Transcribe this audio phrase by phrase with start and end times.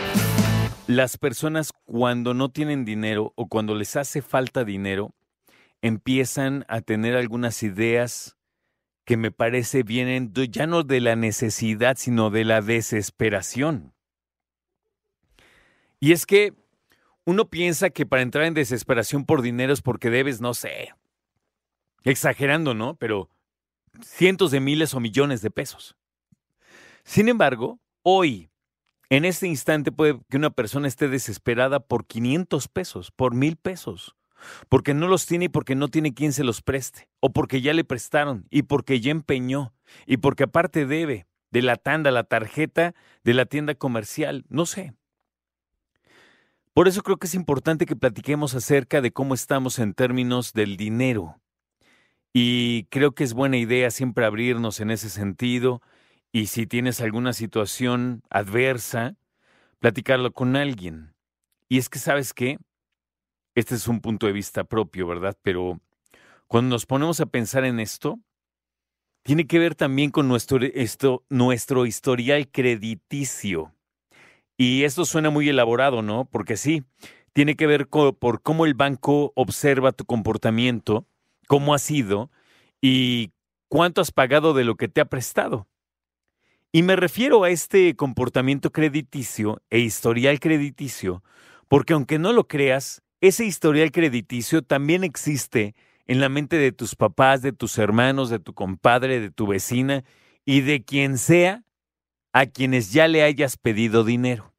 [0.86, 5.12] Las personas cuando no tienen dinero o cuando les hace falta dinero,
[5.82, 8.36] empiezan a tener algunas ideas
[9.04, 13.94] que me parece vienen ya no de la necesidad, sino de la desesperación.
[15.98, 16.54] Y es que
[17.24, 20.94] uno piensa que para entrar en desesperación por dinero es porque debes, no sé,
[22.04, 22.94] exagerando, ¿no?
[22.94, 23.28] Pero
[24.02, 25.96] cientos de miles o millones de pesos.
[27.04, 28.50] Sin embargo, hoy,
[29.08, 34.16] en este instante, puede que una persona esté desesperada por 500 pesos, por mil pesos,
[34.68, 37.74] porque no los tiene y porque no tiene quien se los preste, o porque ya
[37.74, 39.74] le prestaron y porque ya empeñó,
[40.06, 44.94] y porque aparte debe de la tanda, la tarjeta de la tienda comercial, no sé.
[46.72, 50.76] Por eso creo que es importante que platiquemos acerca de cómo estamos en términos del
[50.76, 51.40] dinero.
[52.32, 55.82] Y creo que es buena idea siempre abrirnos en ese sentido
[56.32, 59.16] y si tienes alguna situación adversa,
[59.80, 61.14] platicarlo con alguien.
[61.68, 62.58] Y es que, ¿sabes qué?
[63.54, 65.36] Este es un punto de vista propio, ¿verdad?
[65.42, 65.80] Pero
[66.46, 68.20] cuando nos ponemos a pensar en esto,
[69.22, 73.74] tiene que ver también con nuestro, esto, nuestro historial crediticio.
[74.56, 76.26] Y esto suena muy elaborado, ¿no?
[76.26, 76.84] Porque sí,
[77.32, 81.06] tiene que ver con, por cómo el banco observa tu comportamiento,
[81.50, 82.30] cómo ha sido
[82.80, 83.32] y
[83.66, 85.66] cuánto has pagado de lo que te ha prestado.
[86.70, 91.24] Y me refiero a este comportamiento crediticio e historial crediticio,
[91.66, 95.74] porque aunque no lo creas, ese historial crediticio también existe
[96.06, 100.04] en la mente de tus papás, de tus hermanos, de tu compadre, de tu vecina
[100.44, 101.64] y de quien sea
[102.32, 104.54] a quienes ya le hayas pedido dinero.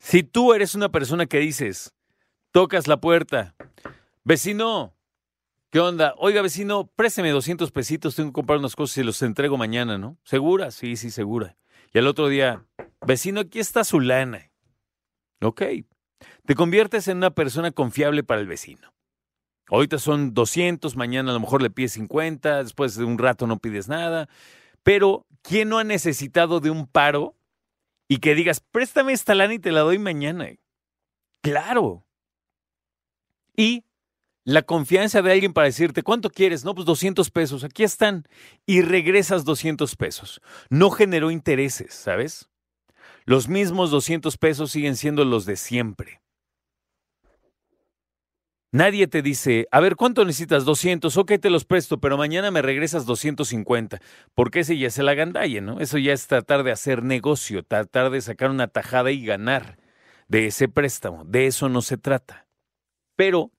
[0.00, 1.94] Si tú eres una persona que dices,
[2.50, 3.54] tocas la puerta,
[4.28, 4.94] vecino,
[5.70, 6.14] ¿qué onda?
[6.18, 10.18] Oiga, vecino, présteme 200 pesitos, tengo que comprar unas cosas y los entrego mañana, ¿no?
[10.22, 10.70] ¿Segura?
[10.70, 11.56] Sí, sí, segura.
[11.94, 12.62] Y al otro día,
[13.06, 14.52] vecino, aquí está su lana.
[15.40, 15.62] Ok,
[16.44, 18.92] te conviertes en una persona confiable para el vecino.
[19.70, 23.58] Ahorita son 200, mañana a lo mejor le pides 50, después de un rato no
[23.58, 24.28] pides nada.
[24.82, 27.34] Pero, ¿quién no ha necesitado de un paro
[28.08, 30.50] y que digas, préstame esta lana y te la doy mañana?
[31.40, 32.04] Claro.
[33.56, 33.84] Y
[34.48, 36.64] la confianza de alguien para decirte, ¿cuánto quieres?
[36.64, 38.26] No, pues 200 pesos, aquí están.
[38.64, 40.40] Y regresas 200 pesos.
[40.70, 42.48] No generó intereses, ¿sabes?
[43.26, 46.22] Los mismos 200 pesos siguen siendo los de siempre.
[48.72, 50.64] Nadie te dice, a ver, ¿cuánto necesitas?
[50.64, 54.00] 200, ok, te los presto, pero mañana me regresas 250,
[54.34, 55.78] porque ese ya es el agandalle, ¿no?
[55.78, 59.76] Eso ya es tratar de hacer negocio, tratar de sacar una tajada y ganar
[60.26, 61.24] de ese préstamo.
[61.26, 62.46] De eso no se trata.
[63.14, 63.52] Pero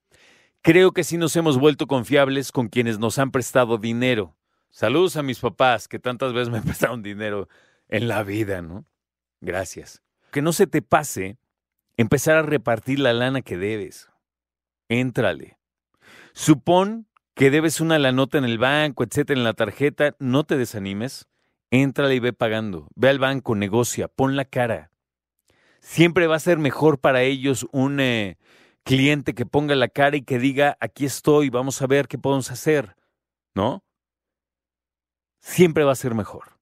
[0.61, 4.35] creo que sí nos hemos vuelto confiables con quienes nos han prestado dinero.
[4.69, 7.47] Saludos a mis papás, que tantas veces me prestaron dinero
[7.87, 8.85] en la vida, ¿no?
[9.41, 10.01] Gracias.
[10.31, 11.37] Que no se te pase
[11.97, 14.09] empezar a repartir la lana que debes.
[14.87, 15.57] Éntrale.
[16.33, 20.57] Supón que debes una la nota en el banco, etcétera, en la tarjeta, no te
[20.57, 21.27] desanimes.
[21.71, 22.87] Éntrale y ve pagando.
[22.95, 24.91] Ve al banco, negocia, pon la cara.
[25.79, 28.37] Siempre va a ser mejor para ellos un eh,
[28.83, 32.51] cliente que ponga la cara y que diga, aquí estoy, vamos a ver qué podemos
[32.51, 32.95] hacer.
[33.55, 33.83] ¿No?
[35.39, 36.59] Siempre va a ser mejor.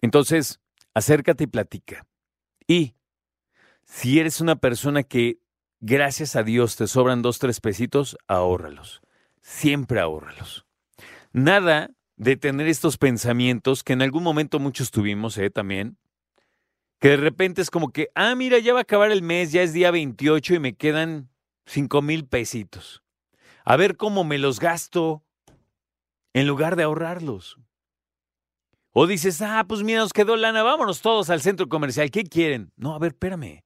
[0.00, 0.60] Entonces,
[0.94, 2.06] acércate y platica.
[2.66, 2.94] Y
[3.84, 5.40] si eres una persona que,
[5.80, 9.00] gracias a Dios, te sobran dos, tres pesitos, ahórralos.
[9.42, 10.66] Siempre ahórralos.
[11.32, 15.50] Nada de tener estos pensamientos que en algún momento muchos tuvimos, ¿eh?
[15.50, 15.96] También.
[17.00, 19.62] Que de repente es como que, ah, mira, ya va a acabar el mes, ya
[19.62, 21.30] es día 28 y me quedan
[21.64, 23.02] cinco mil pesitos.
[23.64, 25.24] A ver cómo me los gasto
[26.34, 27.58] en lugar de ahorrarlos.
[28.92, 32.72] O dices, ah, pues mira, nos quedó lana, vámonos todos al centro comercial, ¿qué quieren?
[32.76, 33.62] No, a ver, espérame.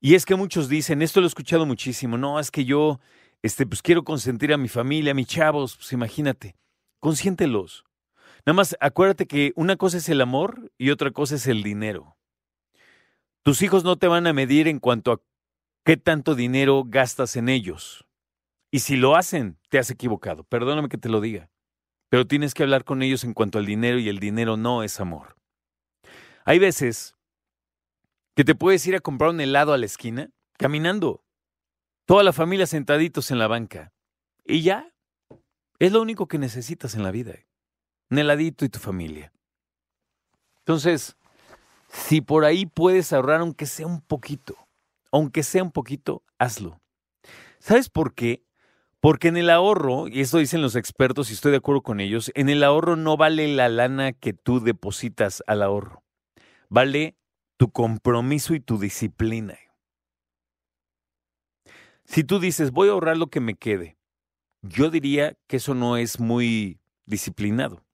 [0.00, 3.00] Y es que muchos dicen, esto lo he escuchado muchísimo, no, es que yo,
[3.42, 6.54] este, pues quiero consentir a mi familia, a mis chavos, pues imagínate,
[7.00, 7.84] consiéntelos.
[8.46, 12.16] Nada más acuérdate que una cosa es el amor y otra cosa es el dinero.
[13.42, 15.20] Tus hijos no te van a medir en cuanto a
[15.84, 18.06] qué tanto dinero gastas en ellos.
[18.70, 20.44] Y si lo hacen, te has equivocado.
[20.44, 21.50] Perdóname que te lo diga
[22.08, 25.00] pero tienes que hablar con ellos en cuanto al dinero y el dinero no es
[25.00, 25.36] amor.
[26.44, 27.16] Hay veces
[28.34, 31.24] que te puedes ir a comprar un helado a la esquina caminando,
[32.06, 33.92] toda la familia sentaditos en la banca
[34.44, 34.94] y ya,
[35.78, 37.34] es lo único que necesitas en la vida,
[38.10, 39.32] un heladito y tu familia.
[40.60, 41.16] Entonces,
[41.88, 44.56] si por ahí puedes ahorrar aunque sea un poquito,
[45.10, 46.80] aunque sea un poquito, hazlo.
[47.58, 48.44] ¿Sabes por qué?
[49.00, 52.32] Porque en el ahorro, y esto dicen los expertos y estoy de acuerdo con ellos,
[52.34, 56.02] en el ahorro no vale la lana que tú depositas al ahorro,
[56.68, 57.16] vale
[57.56, 59.56] tu compromiso y tu disciplina.
[62.04, 63.98] Si tú dices, voy a ahorrar lo que me quede,
[64.62, 67.84] yo diría que eso no es muy disciplinado.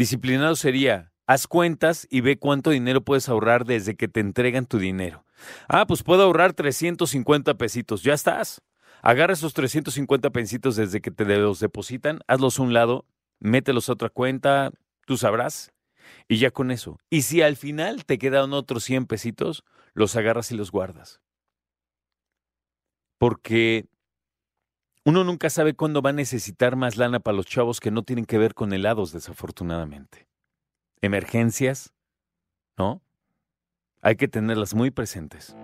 [0.00, 4.78] Disciplinado sería, haz cuentas y ve cuánto dinero puedes ahorrar desde que te entregan tu
[4.78, 5.26] dinero.
[5.68, 8.62] Ah, pues puedo ahorrar 350 pesitos, ya estás.
[9.02, 13.04] Agarra esos 350 pesitos desde que te los depositan, hazlos a un lado,
[13.40, 14.70] mételos a otra cuenta,
[15.04, 15.70] tú sabrás,
[16.28, 16.98] y ya con eso.
[17.10, 21.20] Y si al final te quedan otros 100 pesitos, los agarras y los guardas.
[23.18, 23.84] Porque
[25.04, 28.26] uno nunca sabe cuándo va a necesitar más lana para los chavos que no tienen
[28.26, 30.28] que ver con helados, desafortunadamente.
[31.00, 31.92] Emergencias,
[32.76, 33.02] ¿no?
[34.02, 35.56] Hay que tenerlas muy presentes.